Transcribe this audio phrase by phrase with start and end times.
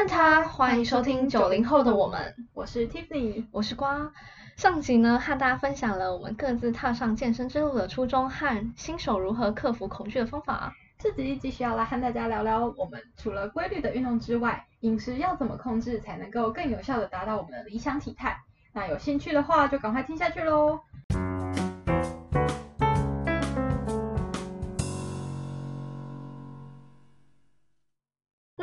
[0.00, 4.10] 探他，欢迎收听九零后的我们，我是 Tiffany，我是瓜。
[4.56, 10.74] 上集呢，和大家分享了我们各自踏上健身之路的初衷和新手如何克服恐惧的方法。
[10.98, 18.40] 这集继续要来和大家聊聊，我们除了规律的运动之外，饮食要怎么控制才能够更有效的达到我们的理想体态。
[18.72, 20.80] 那有兴趣的话，就赶快听下去喽。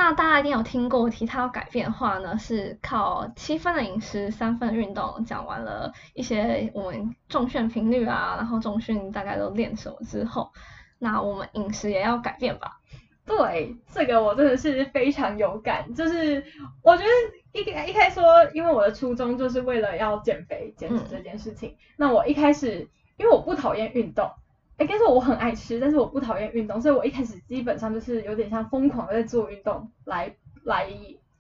[0.08, 5.26] 那大家一定有听过，体态要改变的话呢，是靠七分的饮食，三分的运动。
[5.26, 10.50] 讲完了一些我们重训频率啊，然后重训大概都练什么之后，
[10.98, 12.80] 那我们饮食也要改变吧？
[13.26, 15.94] 对，这个我真的是非常有感。
[15.94, 16.42] 就是
[16.82, 21.72] 我觉得一一开始说，因为我的初衷就是为了要减肥、减脂这件事情。
[21.72, 24.32] 嗯、那我一开始，因为我不讨厌运动。
[24.78, 30.88] 哎，该说我很爱吃，但是我不讨厌运动，所以我一开始基本上就是有点像疯狂的在做运动来来，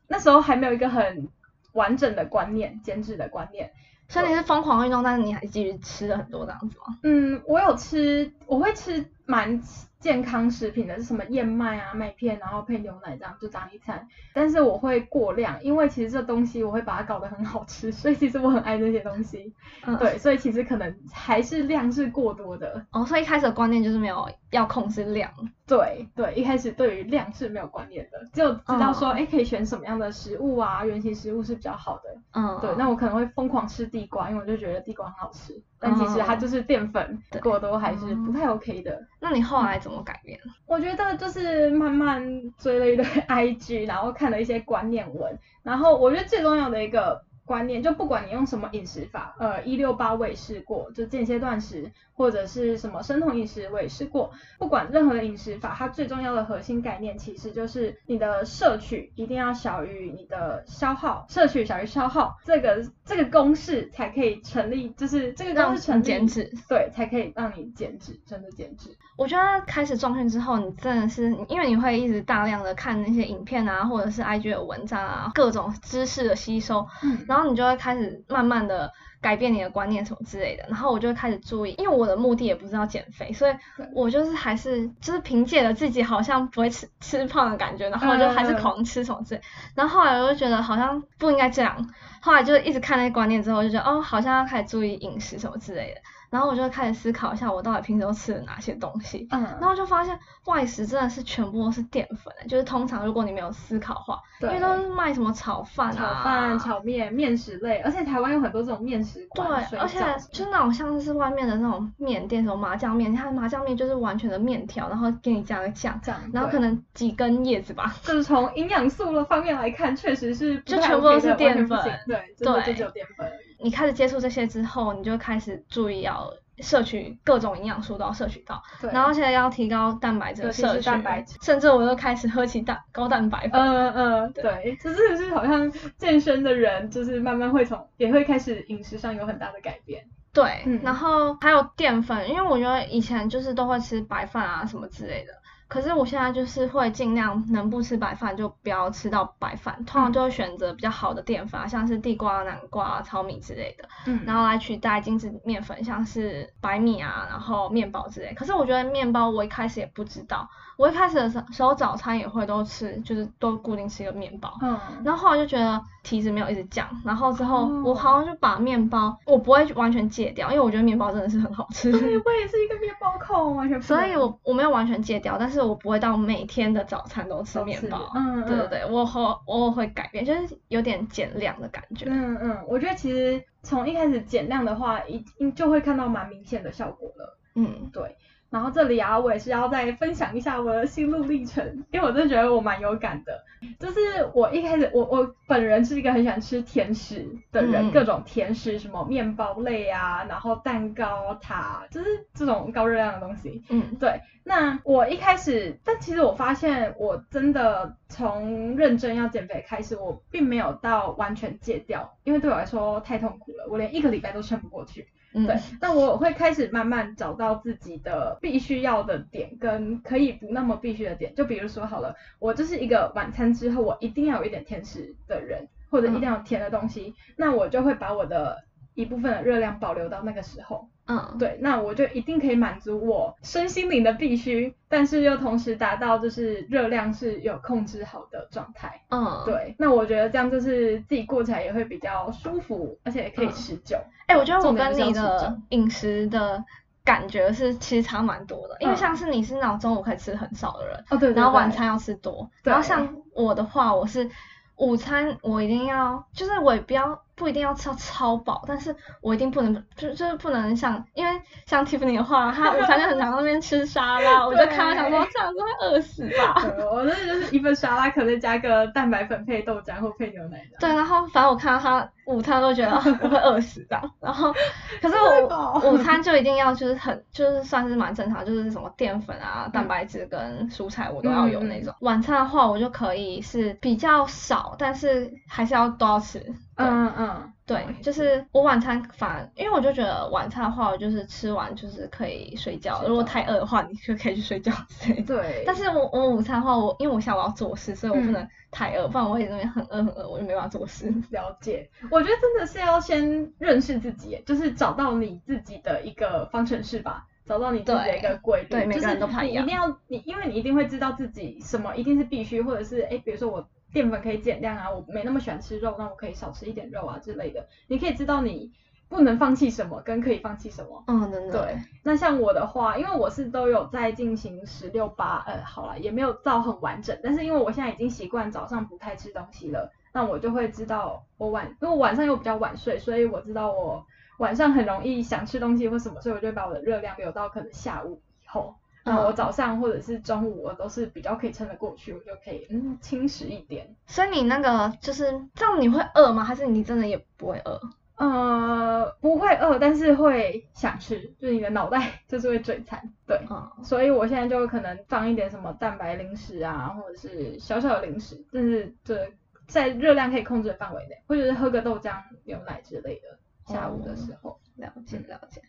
[0.07, 1.29] 那时候还没有一个很
[1.73, 3.71] 完整的观念，减脂的观念。
[4.09, 6.97] 所以你是疯狂运动，但是你还继续吃了很多这样子吗？
[7.03, 9.61] 嗯，我有吃，我会吃蛮。
[9.99, 14.07] 健康食品的是什么燕麦啊、麦片，然后配牛奶这样就当一餐。
[14.33, 19.53] 但是我会过量，因为其实这东西我会把它搞得很好吃， 所以其实我很爱这些东西。
[19.85, 22.85] 嗯、对，所以其实可能还是量是过多的。
[22.91, 25.31] 哦，所以一开始的观念就是没有要控制量。
[25.65, 32.03] 对对，一开始对于量是没有观念的，就知道说，哎、嗯，可以选什么样的食物啊，原型食物是比较好的。
[32.33, 32.57] 嗯。
[32.61, 35.61] 对，那我可能会疯狂吃地瓜，因为我就觉得地瓜很好吃。
[35.79, 38.91] 但其实它就是淀粉过多还是不太 OK 的。
[38.91, 40.39] 嗯、那你后来怎么改变？
[40.65, 42.23] 我觉得就是慢慢
[42.57, 47.26] 追了一堆 IG，然后看了一些观念文，然后我觉得最重要的一个。
[47.47, 68.89] 观念就不管你用什么饮食法，呃，一六八我也试过，就间歇断食或者是什么生酮饮食我也试过，不管任何的饮食法，它最重要的核心概念其实就是你的摄取一定要小于你的消耗，摄取小于消耗，这个这个公式才可以成立，就是这个公式成减脂，对，才可以让你减脂，真的减脂。
[69.15, 83.55] 我觉得开始重训之后，你真的是因为你会一直大量的看那些影片啊，或者是 IG 的文章啊，各种知识的吸收，嗯，然后你就会开始慢慢的改变你的观念什么之类的，然后我就会开始注意，因为我的目的也不是要减肥，所以
[83.93, 89.41] 我就是还是就是凭借着自己好像不会吃吃胖的感觉，然后就还是狂吃什么之类，
[89.75, 91.89] 然后后来我就觉得好像不应该这样，
[92.21, 96.01] 后来就一直看那些观念之后，就觉得哦，好像要开始注意饮食什么之类的。
[96.29, 99.27] 然后我就开始思考一下，我到底平时都吃了哪些东西。
[99.31, 99.41] 嗯。
[99.59, 109.65] 然后就发现外食真的是全部都是淀粉，就是通常如果你没有思考的话，对，因为都是卖什么炒饭啊、炒饭、炒面、面食类，而且台湾有很多这种面食馆。
[109.69, 109.99] 对，而且
[110.31, 117.95] 就那种像是外面的那种面店，什么麻酱面，它的麻酱面就是完全的面条，然后给你加个酱，酱，然后可能几根叶子吧。
[118.03, 121.79] 就 是从营养素的方面来看，确实是就全部都是淀粉。
[122.05, 123.31] 对，真的就只有淀粉。
[123.59, 133.61] 你开始接触这些之后，你就开始注意要摄取各种营养素都要摄取到，对，然后现在要提高蛋白质的摄取，蛋白质，甚至我又开始喝起蛋高蛋白粉。
[133.61, 140.03] 嗯嗯，对，这真的是好像健身的人，就是慢慢会从也会开始饮食上有很大的改变。
[140.33, 145.33] 对，嗯、然后还有淀粉，因为我觉得以前就是都会吃白饭啊什么之类的。
[145.67, 158.33] 可是我现在就是会尽量能不吃白饭就不要吃到白饭，通常就会选择比较好的淀粉，嗯、像是地瓜、南瓜、糙米之类的，嗯，然后来取代精致面粉，像是白米啊，然后面包之类。
[158.33, 171.91] 可是我觉得面包我一开始也不知道，我一开始的时候早餐也会都吃，就是都固定吃一个面包，嗯，然后后来就觉得体脂没有一直降，然后之后我好像就把面包我不会完全戒掉，因为我觉得面包真的是很好吃。
[171.91, 173.81] 对， 我也是一个面包控，完全。
[173.81, 175.56] 所以我我没有完全戒掉，但是。
[175.59, 182.05] 是我不会到每天的早餐都吃面包，嗯，对对对，我后我会改变，就是有点减量的感觉。
[182.07, 185.23] 嗯嗯，我觉得其实从一开始减量的话，一
[185.55, 187.37] 就会看到蛮明显的效果了。
[187.55, 188.15] 嗯，对。
[188.49, 193.43] 然后这里啊，我也是要再分享一下我的心路历程，因为我真的觉得我蛮有感的。
[193.79, 193.99] 就是
[194.33, 203.63] 我一开始，我我本人是一个很喜欢吃甜食的人，嗯、各种甜食，什么面包类啊，然后蛋糕、塔，就是这种高热量的东西。
[203.69, 204.21] 嗯，对。
[204.43, 215.07] 那我一开始，但其实我发现，我真的从认真要减肥开始，我并没有到完全戒掉，因为对我来说太痛苦了，我连一个礼拜都撑不过去。
[215.33, 221.35] 嗯，对，那我会开始慢慢找到自己的必须要的点，跟可以不那么必须的点。
[221.35, 228.63] 就比如说好了，我就是一个晚餐之后我一定要有一点甜食的人，或者一定要有甜的东西，嗯、那我就会把我的
[228.95, 230.89] 一部分的热量保留到那个时候。
[231.07, 239.01] 嗯，对，那我就一定可以满足我身心灵的必须，但是又同时达到就是热量是有控制好的状态。
[239.09, 243.95] 嗯，对，那我觉得这样就是自己过起来也会比较舒服，而且也可以持久。
[244.27, 246.63] 哎、嗯欸，我觉得我跟你的饮食的
[247.05, 254.29] 感觉是其实差蛮多的，因为像是你是那种中午可以吃很少的人，哦对，然后晚餐要吃多，然后像我的话，我是
[254.75, 257.21] 午餐我一定要，就是我也不要。
[257.37, 266.55] 不一定要吃到超饱，但是我一定不能，就就是不能像，因为像 Tiffany 的话，他午餐就很常在那边吃沙拉， 我就看到想说这样子会饿死吧。
[266.91, 270.59] 我那就是一份沙拉，可能加个蛋白粉配豆浆或配牛奶。
[270.79, 272.91] 对，然后反正我看到他午餐都觉得
[273.21, 274.53] 我会饿死这样， 然后
[275.01, 281.93] 可是我午餐就一定要就是很就是算是蛮正常，就是什么淀粉啊、嗯、蛋白质跟蔬菜我都要有那种。
[281.93, 286.39] 嗯、晚餐的话我就可以是比较少，但是还是要都要吃。
[286.75, 295.35] 嗯嗯，对，就是我晚餐反而，因为我就觉得晚餐的话，我就是吃完就是可以睡觉，如果太饿的话，你就可以去睡觉之类的。
[295.35, 295.63] 对。
[295.65, 301.13] 但是我我午餐的话，我因为我下午要做事，所以我不能太饿，嗯、不然我会那边很饿很饿，我就没办法做事。
[301.29, 308.69] 了解，我觉得真的是要先认识自己，就是找到你自己的一个方程式吧，找到你自己的一个规律。
[308.69, 309.65] 对，每个人都不一样。
[309.65, 313.67] 你一定要你，因为你一定会知道自己什么一定是必须，或者是哎，比如说我。
[313.93, 317.67] 淀粉可以减量啊，我没那么喜欢吃肉，那我可以少吃一点肉啊之类的。
[317.87, 318.71] 你可以知道你
[319.09, 321.03] 不能放弃什么，跟可以放弃什么。
[321.07, 321.51] 嗯，真的。
[321.51, 321.77] 对。
[322.03, 334.05] 那像我的话，因为我是都有在进行十六八，呃，好了，也没有到很完整，但是因为我现在已经习惯早上不太吃东西了，那我就会知道我晚，因为我晚上又比较晚睡，所以我知道我
[334.39, 338.75] 晚上很容易想吃东西或什么，所以我就把我的热量留到可能下午以后。
[339.07, 343.95] 那我早上或者是中午，我都是比较可以撑得过去，我就可以嗯轻食一点。
[344.05, 345.25] 所以你那个就是
[345.55, 346.43] 这样，你会饿吗？
[346.43, 347.79] 还是你真的也不会饿？
[348.17, 352.99] 呃，不会饿，但是会想吃，就是你的脑袋就是会嘴馋。
[353.27, 359.29] 对，嗯，所以我现在就可能放一点什么蛋白零食啊，或者是小小的零食，但是这
[359.67, 363.37] 在热量可以控制的范围内，或者是喝个豆浆、牛奶之类的。
[363.71, 365.61] 下午的时候，了解了解。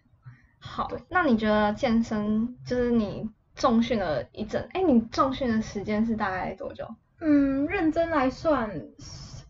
[0.60, 6.86] 好，那你觉得健身就是你重训了一阵，哎，你重训的时间是大概多久？
[7.20, 8.84] 嗯，认真来算，应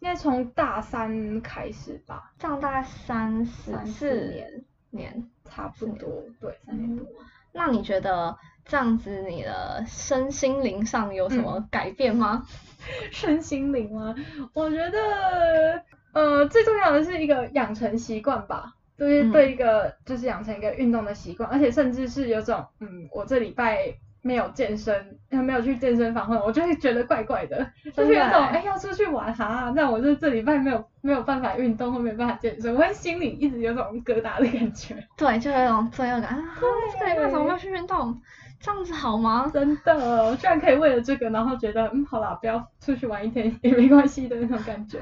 [0.01, 7.07] 该从大三开始吧，这样大概三四四年年差不多，对，三年多。
[7.53, 12.47] 那你觉得这样子你的身心灵上有什么改变吗？
[12.47, 14.15] 嗯、 身心灵吗？
[14.53, 15.83] 我觉得，
[16.13, 18.75] 呃，最重要的是一个养成习惯吧。
[18.99, 23.79] 就是对一个就是养成一个运动的习惯，嗯、而且甚至是有种嗯，我这礼拜
[24.23, 27.65] 没有健身，没有去健身房，我就会觉得怪怪的，
[27.95, 34.97] 就是有种哎要出去玩哈，那我就这礼拜没有没有办法运动或没办法健身，我会心里一直有种疙瘩的感觉。
[35.17, 36.45] 对，就有一种罪恶感啊，
[36.99, 38.21] 这礼拜怎么没有去运动？
[38.61, 39.49] 这样子好吗？
[39.55, 44.99] 真的，我居然可以为了这个，然后觉得嗯好啦，不要出去玩一天也没关系的那种感觉。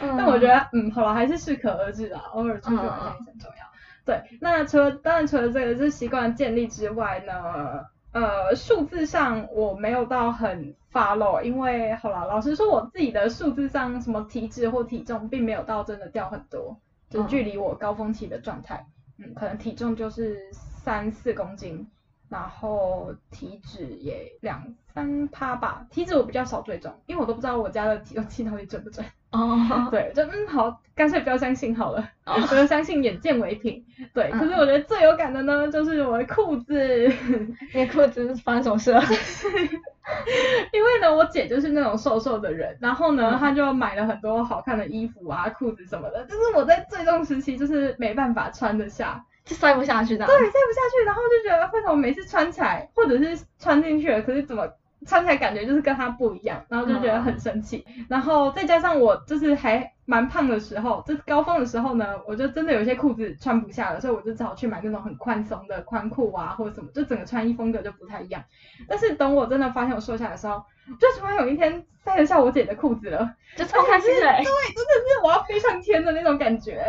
[0.00, 3.64] 嗯、但我觉得，嗯，好了，还是适可而止啦，偶尔出去玩一下也很重要。
[3.66, 16.78] 嗯、对，那除了当然除了这个就是习惯建立之外呢，呃，数字上我没有到很 follow，因为好了，老实说我自己的数字上什么体脂或体重并没有到真的掉很多，
[17.08, 18.86] 就距离我高峰期的状态，
[19.18, 21.88] 嗯，嗯，可能体重就是三四公斤。
[22.28, 29.04] 然后体脂也两三趴吧，体脂我比较少追踪，因为我都不知道我家的体重计到底准不准。
[29.30, 29.58] 哦，
[29.90, 33.82] 对，就嗯好，干脆不要相信好了，我要相信眼见为凭。
[34.12, 36.74] 对，可是我觉得最有感的呢，就是我的裤子。
[37.72, 39.02] 你的裤子是发生什么事了？
[40.72, 49.24] 因为呢，我姐就是那种瘦瘦的人，然后呢，她就买了很多好看的衣服啊、裤子什么的，就是我在最重时期就是没办法穿得下。
[49.44, 54.68] 就塞不下去的，对，塞不下去，然后就觉得为什么每次穿起来，或者是穿进去了，可是怎么
[55.06, 68.42] 穿起来感觉就是跟它不一样，然后就觉得很生气，嗯、然后再加上我就是还蛮胖的时候，就是高峰的时候呢，我就真的有些裤子穿不下了，所以我就只好去买那种很宽松的宽裤啊，或者什么，就整个穿衣风格就不太一样。
[68.88, 70.62] 但是等我真的发现我瘦下来的时候，
[71.00, 76.80] 就突然有一天塞得下我姐的裤子了，就超开心的，对，真的是我要飞上天的那种感觉，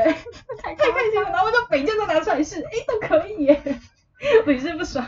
[0.62, 3.62] 太太开心了，然后我就每件都拿出来试，哎，都可以耶，
[4.46, 5.06] 屡试不爽，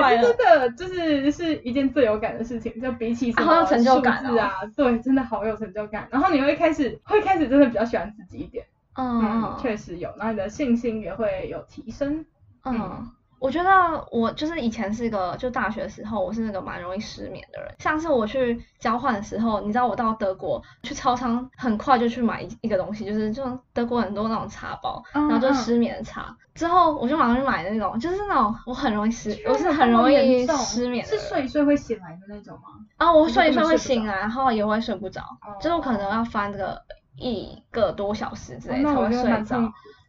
[0.00, 8.64] 对，真的就是是一件最有感的事情，就比起什么数字啊，对，真的好有成就感，然后你会开始会开始真的比较喜欢自己一点，
[8.96, 12.24] 嗯，确实有，然后你的信心也会有提升，
[12.64, 13.10] 嗯。
[13.38, 17.74] 我觉得我就是以前是一个，就大学的时候，我是那个蛮容易失眠的人。
[17.78, 26.22] 上次我去交换的时候，你知道我到德国去超商，很快就去买一一个东西，就是就德国很多那种茶包，嗯、然后就失眠的茶。
[26.30, 32.62] 嗯、之后我就马上去买的那种，就是那种我很容易失，我是很容易失眠的，是睡一睡会醒来的那种吗？
[32.96, 36.80] 啊，我睡一睡会醒来，然后也会睡不着，哦、就是我可能要翻这个
[37.18, 39.60] 一个多小时之类才会睡着。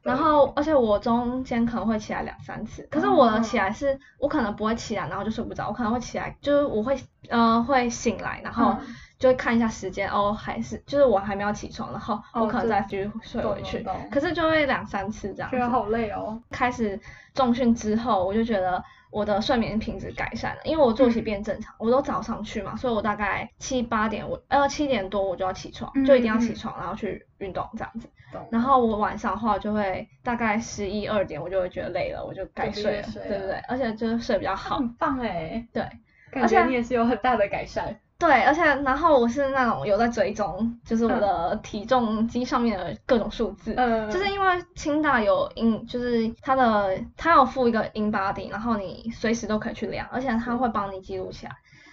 [0.07, 6.97] 然后，而且我中间可能会起来两三次，可是我的起来是，我可能不会起来，然后就睡不着，我可能会起来，就是我会，
[7.29, 8.75] 呃，会醒来，然后
[9.19, 15.57] 就会看一下时间，哦，还是，就是我还没有起床，然后我可能再继续睡回去，可是就会两三次这样子。
[15.57, 16.41] 觉得好累哦。
[16.49, 16.99] 开始
[17.33, 18.83] 重训之后，我就觉得。
[19.11, 28.09] 我的睡眠品质改善了，因为我作息变正常，嗯、我都早上去嘛，所以我大概七八点我呃七点多我就要起床，嗯、就一定要起床，然后去运动这样子。
[28.33, 33.55] 嗯、然后我晚上的话就会大概十一二点我就会觉得累了，我就该睡了，睡了对不对？
[33.67, 34.77] 而且就是睡比较好。
[34.77, 35.65] 很棒哎。
[35.71, 35.83] 对，
[36.31, 37.99] 感觉你也是有很大的改善。
[38.19, 51.51] 对，而且然后我是那种有在追踪，就是我的体重机上面的各种数字，嗯，就是因为清大有 in，就是它的它有附一个 InBody，然后你随时都可以去量，而且它会帮你记录起来。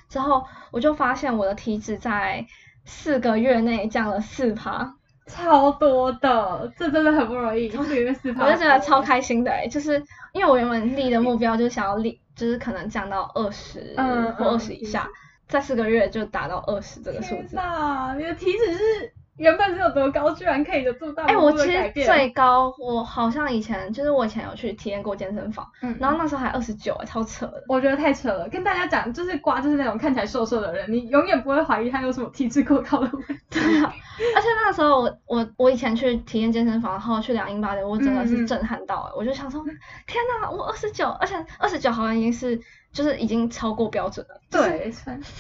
[0.09, 2.47] 之后我就发现我的体脂在
[2.87, 4.95] 四个月内降了四趴，
[5.27, 10.03] 超多的，这真的很不容易，四个月四趴，我就觉得超开心的诶，就是
[10.33, 15.07] 因为我原本立的目标就是想要立，就是可能降到二十，嗯，或二十以下。
[15.55, 17.55] 在四个月就达到二十这个数字。
[17.55, 21.39] 那你的体脂是原本是有多高，居然可以有这么大的改变？
[21.39, 27.63] 哎、欸，我其实最高，我好像以前就是我以前有去体验过健身房，嗯，然后那时候还二十九，哎，超扯的。
[27.69, 33.39] 我觉得太扯了，跟大家讲，就是瓜就是那种看起来瘦瘦的人，你永远不会怀疑他有什么体脂过高的问题。
[33.51, 33.95] 对啊，
[34.35, 39.65] 而且那个时候我我我以前去体验健身房，然后去量 InBody，我真的是震撼到，哎、嗯，我就想说，
[40.09, 42.61] 天哪，我二十九，而且二十九好像已经是。
[42.95, 44.91] 就是已经超过标准了，对，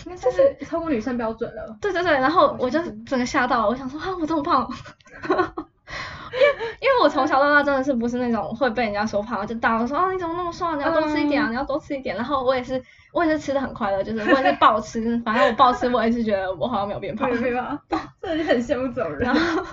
[0.04, 1.76] 应该是超过女生标准了。
[1.80, 4.68] 对对对，然后我就整个吓到了，我想说啊，我这么胖，
[5.30, 6.46] 因为
[6.80, 12.16] 因为我从小到大真的是不是那种会被人家说胖，就大家都说啊你怎么那么瘦，你要多吃一点啊，你要多吃一点。
[12.16, 12.82] 然后我也是
[13.12, 17.78] 我也是吃的很快乐，就是我也是暴吃， 反正我暴吃我也是觉得我好像没有变胖，对吧？
[18.20, 19.20] 真的很羡慕这种人。
[19.20, 19.64] 然后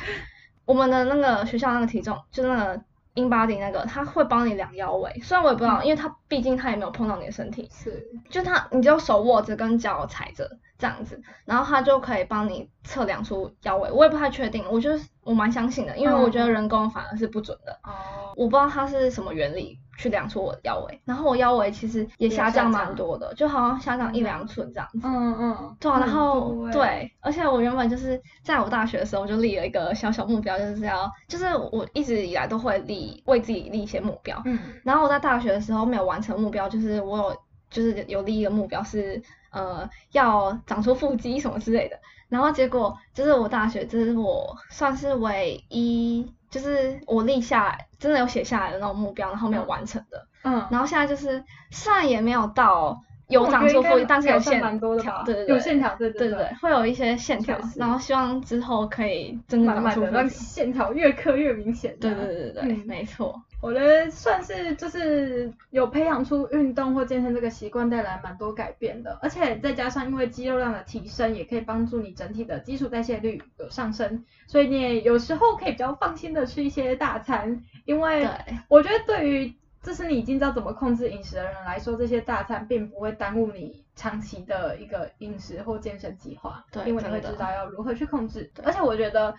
[0.64, 2.80] 我们的那个学校那个体重就是那个。
[3.16, 19.78] InBody 那个他会帮你量腰围，虽然我也不知道，因为他毕竟他也没有碰到你的身体，是，就他你就手握着跟脚踩着这样子，然后他就可以帮你测量出腰围，我也不太确定，我就是我蛮相信的，因为我觉得人工反而是不准的，哦，我不知道它是什么原理。
[19.96, 25.00] 去量出我的腰围，然后我腰围其实也下降蛮多的，就好像下降一两寸这样子。
[25.04, 25.76] 嗯嗯。
[25.80, 34.40] 对啊，然后对，而且我原本就是在我大学的时候就立了一个小小目标，就是要，就是我一直以来都会立为自己立一些目标。
[34.44, 34.58] 嗯。
[34.84, 37.36] 然后我在大学的时候没有完成目标，就是我有
[37.70, 46.30] 就是有立一个目标是呃要长出腹肌什么之类的，然后结果就是我大学这是我算是唯一。
[46.48, 50.26] 就是我立下来，真的有写下来的那种目标，然后没有完成的。
[50.44, 50.64] 嗯。
[50.70, 51.42] 然后现在就是，
[51.72, 57.58] 虽然也没有到有长出腹肌，但是有线条，对对对，有线条，对对对，会有一些线条。
[57.74, 61.94] 然后希望之后可以真的长出腹肌，让线条越刻越明显。
[62.00, 63.38] 对对对对对，没错。
[63.66, 69.18] 我觉得算是就是有培养出运动或健身这个习惯，带来蛮多改变的。
[69.20, 77.60] 而且再加上因为肌肉量的提升，也可以帮助你整体的基础代谢率有上升，所以你也有时候可以比较放心的吃一些大餐。
[77.86, 78.28] 因为
[78.68, 86.64] 我觉得对于就是你已经知道怎么控制饮食的人来说，这些大餐并不会耽误你长期的一个饮食或健身计划。
[86.86, 88.48] 因为你会知道要如何去控制。
[88.62, 89.34] 而且我觉得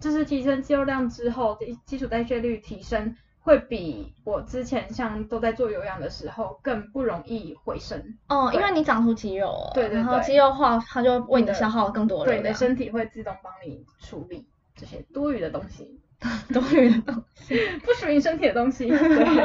[0.00, 3.14] 就是提升肌肉量之后，基础代谢率提升。
[3.46, 8.18] 会比我之前像都在做有氧的时候更不容易回升。
[8.26, 12.24] 哦，因为你长出肌肉了，对对对，然后肌肉化，它就为你的消耗更多了。
[12.24, 16.00] 对，你的身体会自动帮你处理这些多余的东西，
[16.52, 17.54] 多余的东西，
[17.86, 18.88] 不属于你身体的东西。
[18.90, 19.44] 对，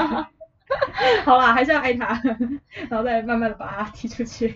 [1.23, 2.19] 好啦，还是要爱它，
[2.89, 4.47] 然后再慢慢的把它踢出去，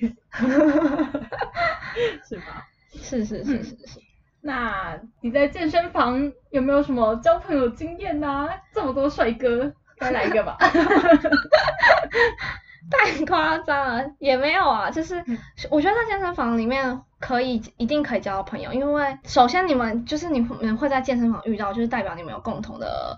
[2.28, 2.68] 是吧？
[3.00, 4.00] 是是是是是。
[4.48, 8.50] 那你在健身房有没有什么交朋友经验呢、啊？
[8.72, 10.56] 这么多帅哥，该来一个吧？
[12.92, 15.16] 太夸张了，也没有啊，就是
[15.72, 23.18] 我觉得在健身房里面可以一定可以交到朋友，因为首先你们就是你们会在健身房遇到，就是代表你们有共同的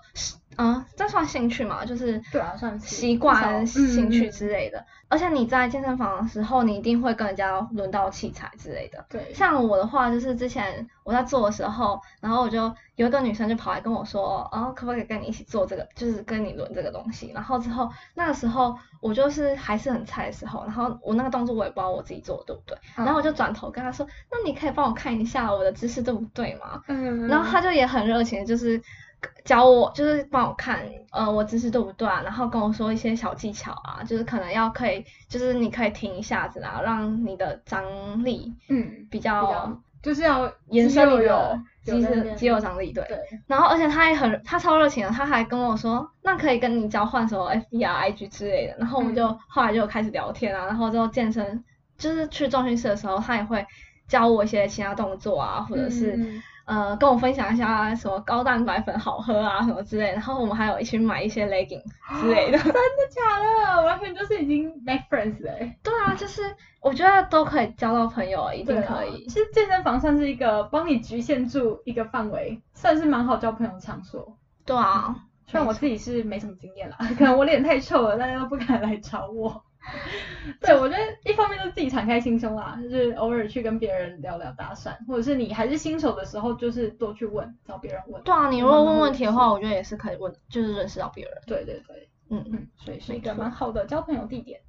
[0.58, 1.84] 嗯，这算兴趣嘛？
[1.84, 4.84] 就是对啊，算习惯兴趣之类的。
[5.08, 9.02] 而且你在健身房的时候，你一定会跟人家轮到器材之类的。
[9.08, 9.32] 对。
[9.32, 15.88] 像我的话，就是之前我在做的时候，然后我就有一个女生就跑来跟我说，哦，可不可以跟你一起做这个？
[15.94, 17.30] 就是跟你轮这个东西。
[17.32, 22.76] 然后之后那个时候我就是还是很菜的时候，然后我那个动作我也不知道我自己做的对不对。
[22.96, 23.04] 嗯。
[23.04, 26.82] 然后我就转头跟她说，那你可以帮我看一下我的姿势对不对吗？
[26.88, 27.28] 嗯。
[27.28, 28.82] 然后她就也很热情，就是。
[29.44, 32.20] 教我就是帮我看，呃，我姿势对不对啊？
[32.22, 43.02] 然后跟我说一些小技巧啊，就是可能要可以，就是你可以停一下子啊，让你的张力，嗯，比较，就是要延伸你的肌肉肌肉张力，对。
[43.08, 43.18] 对。
[43.46, 48.76] 然后而且他也很，他超热情的，他还跟我说，那可以跟你交换什么 FB R、IG 之类的。
[48.78, 51.64] 然后我们就、嗯、后来就开始聊天啊，然后之后健身，
[51.96, 53.66] 就是去重训室的时候，他也会
[54.06, 56.14] 教我一些其他动作啊，或者是。
[56.16, 60.12] 嗯呃，跟我分享一下什么高蛋白粉好喝啊，什么之类的。
[60.12, 61.82] 然后我们还有一起买一些 legging
[62.20, 62.58] 之类的。
[62.62, 63.38] 真的假
[63.74, 63.82] 的？
[63.86, 65.52] 完全就是已经 make friends 了。
[65.82, 66.42] 对啊，就是
[66.82, 69.26] 我觉得都可以交到朋友，一定可以。
[69.28, 74.36] 其实健身房算是一个帮你局限住一个范围，算是蛮好交朋友的场所。
[74.66, 79.62] 对啊，虽然我自己是没什么经验啦， 可能我脸太臭了，大家都不敢来找我。
[80.60, 88.22] 对，我觉得一方面就是自己敞开心胸啦，就是偶尔去跟别人聊聊搭讪，或者是你还是新手的时候，就是多去问，找别人问。
[88.22, 91.34] 对啊，你如果问问题的话，我觉得也是可以问，就是认识到别人。
[91.46, 94.60] 对对对，嗯嗯，所以是一个蛮好的交朋友地点。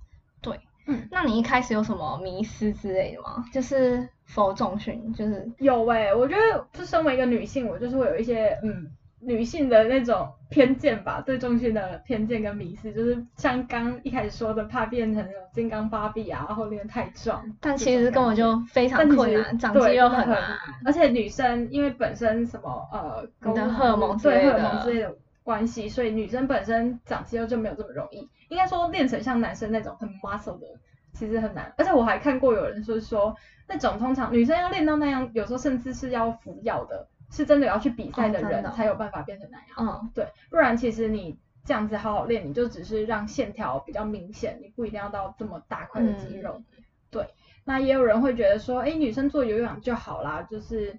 [0.41, 3.45] 对，嗯，那你一开始有什么迷思之类的吗？
[3.53, 8.91] 就是否重训，就是有诶、欸，我觉得就身为一个女性，我就是会有一些嗯。
[9.21, 17.43] 女性的那种偏见吧，对重训的偏见跟迷思，就是像刚一开始说的，怕变成那种金刚芭比啊，然后练太壮。
[17.59, 20.41] 但其实根本就非常困难，长肌肉很难。
[20.85, 28.27] 而且女生因为本身什么呃，你的荷尔蒙对荷尔蒙之类的关系，所以女生本身长肌肉就没有这么容易。
[28.47, 30.65] 应该说练成像男生那种很 muscle 的，
[31.13, 31.73] 其实很难。
[31.77, 33.35] 而且我还看过有人说说，
[33.67, 37.05] 那种通常女生要练到那样，有时候甚至是要服药的。
[37.31, 47.27] 是真的要去比赛的人才有办法变成那样，嗯，对，不然其实你这样子好好练，你就只是让线条比较明显，你不一定要到这么大块的肌肉，嗯，对。
[47.65, 50.98] 那也有人会觉得说，哎，女生做有氧就好啦，就是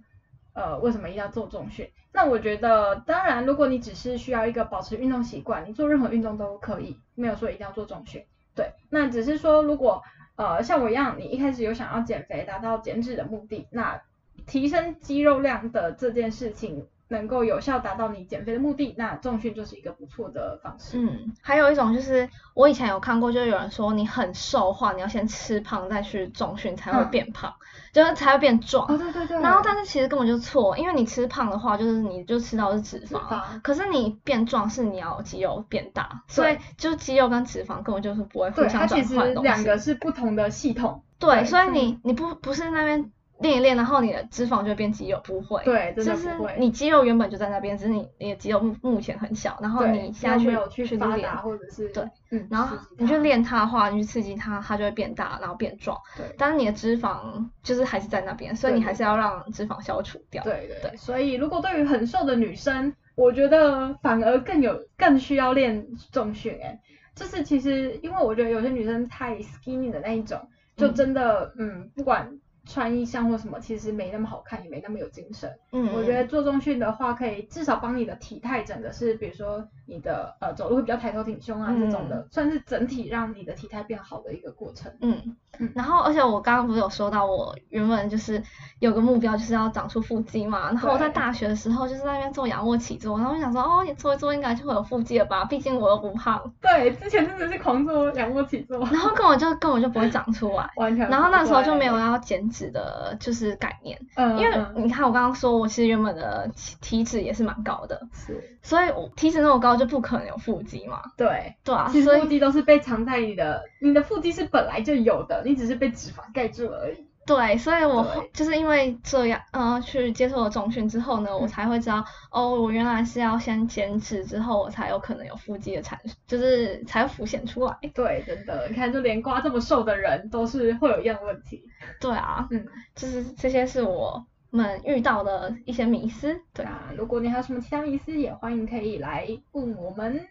[0.53, 1.91] 呃，为什么一定要做重训？
[2.13, 8.73] 那我觉得，当然，如果你只是需要一个保持运动习惯，你做任何运动都可以，没有说一定要做重训，对。
[8.89, 10.03] 那只是说，如果
[10.37, 14.01] 呃像我一样，你一开始有想要减肥，达到减脂的目的，那
[14.47, 20.97] 提升肌肉量的这件事情能够有效达到你减肥的目的，那重训就是一个不错的方式。
[20.97, 28.87] 嗯，还有一种就是我以前有看过，就有人说你很瘦的话，你要先吃胖再去重训才会变胖，嗯、就是才会变壮。
[28.87, 29.41] 哦，对对对。
[29.41, 39.49] 然后但是其实根本就错，因为你吃胖的话，就是你就吃到的是脂肪，脂肪，可是你变壮是你要肌肉变大，所以就肌肉跟脂肪根本就是不会互相转换的东西。
[39.49, 41.03] 它其实两个是不同的系统。
[41.19, 43.11] 对，对所以你你不不是那边。
[43.41, 46.51] 练一练，然后你的脂肪就会变肌肉，不会，对，真的不会。
[46.51, 55.97] 就是你肌肉原本就在那边，只是你你的肌肉目目前很小，然后你现在去去，去发达或者是对，嗯，然后你去练它的话，你去刺激它，它就会变大，然后变壮。
[56.19, 60.45] 对，但是你的脂肪就是还是在那边，所以你还是要让脂肪消除掉。
[60.45, 60.97] 对对对。
[60.99, 66.79] 所以如果对于很瘦的女生，我觉得反而更有更需要练重训哎，
[67.15, 70.39] 就是其实因为我觉得有些女生太 skinny 的那一种，
[70.77, 72.39] 就真的嗯，嗯不管。
[72.71, 75.51] 穿衣相或什么，其实没那么好看，也没那么有精神。
[75.73, 84.93] 嗯，我觉得做重训的话，可以至少帮你的体态整个是，比如说你的呃走路会比较抬头挺胸啊、嗯、这种的，算是整体让你的体态变好的一个过程。
[85.01, 85.73] 嗯嗯。
[85.75, 88.41] 然后，而且我刚刚不是有说到，我原本就是
[88.79, 90.69] 有个目标，就是要长出腹肌嘛。
[90.69, 95.45] 然后我在大学的时候就是在那边做仰卧起坐，然后我想说，哦，你做一做应该就会有腹肌了吧？
[95.45, 96.41] 毕竟我又不胖。
[96.61, 101.09] 对，之前真的是狂做仰卧起坐，然后根本就根本就不会长出来， 完全。
[101.09, 102.60] 然后那时候就没有要减脂。
[102.69, 117.07] 的就是概念，嗯，因为你看我刚刚说，我其实原本的体脂也是蛮高的，是，所以我体脂那么高就不可能有腹肌嘛，对，对啊，其实腹肌都是被藏在你的，你的腹肌是本来就有的，你只是被脂肪盖住而已。
[117.31, 127.79] 对，所以我就是因为这样，呃，去接受了重训之后呢，我才会知道，哦，我原来是要先减脂之后，我才有可能有腹肌的产，就是才会浮现出来。
[127.95, 131.63] 对，真的，你看，就连瓜这么瘦的人都是会有一样的问题。
[132.01, 132.67] 对啊，嗯，
[132.97, 136.37] 就是这些是我们遇到的一些迷思。
[136.53, 140.27] 对啊，如果你还有什么其他迷思，也欢迎可以来问我们。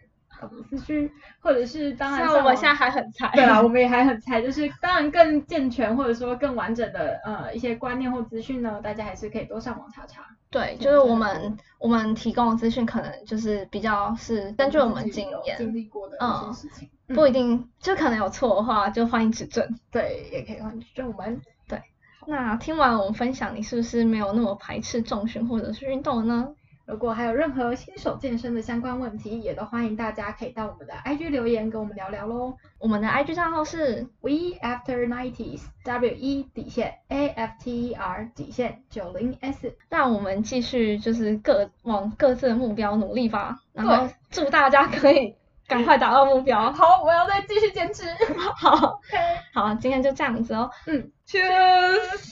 [0.50, 10.24] 我们资讯，或者是当然，像我们现在还很菜，对啊， 我们也还很菜，就是当然更健全或者说更完整的呃一些观念或资讯呢，大家还是可以多上网查查。
[10.52, 21.40] 对，就是我们我们提供的资讯可能就是比较是根据我们经验经历过的一些事情，嗯，不一定就可能有错的话就欢迎指正，对，也可以欢迎指正我们。
[21.68, 21.80] 对，
[22.26, 26.50] 那听完我们分享，你是不是没有那么排斥重训或者是运动呢？
[26.90, 32.58] 如果还有任何新手健身的相关问题，也都欢迎大家可以到我们的 IG 留言跟我们聊聊喽。
[32.80, 39.78] 我们的 IG 账号是 We After Nineties W E 底线 A F T E R 底线九零 S。
[39.90, 43.60] 让我们继续就是各往各自的目标努力吧。
[43.72, 45.36] 然后祝大家可以
[45.68, 46.70] 赶快达到目标。
[46.74, 48.06] 好，我要再继续坚持。
[48.58, 49.38] 好，Okay.
[49.54, 50.72] 好，今天就这样子哦。
[50.88, 52.26] 嗯，Cheers。